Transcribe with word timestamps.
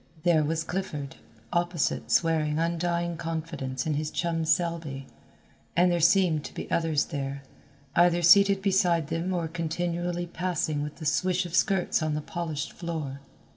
There 0.23 0.43
was 0.43 0.63
Clifford 0.63 1.17
opposite 1.53 2.09
swearing 2.09 2.57
undying 2.57 3.17
confidence 3.17 3.85
in 3.85 3.93
his 3.93 4.09
chum 4.09 4.45
Selby, 4.45 5.05
and 5.75 5.91
there 5.91 5.99
seemed 5.99 6.43
to 6.45 6.53
be 6.55 6.67
others 6.71 7.05
there, 7.05 7.43
either 7.95 8.23
seated 8.23 8.63
beside 8.63 9.09
them 9.09 9.31
or 9.31 9.47
continually 9.47 10.25
passing 10.25 10.81
with 10.81 10.95
the 10.95 11.05
swish 11.05 11.45
of 11.45 11.53
skirts 11.53 12.01
on 12.01 12.15
the 12.15 12.21
polished 12.21 12.73
floor. 12.73 13.19